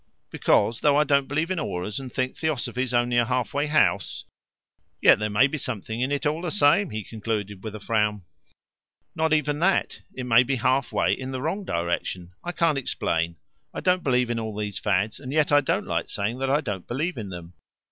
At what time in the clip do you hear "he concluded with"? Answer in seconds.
6.89-7.75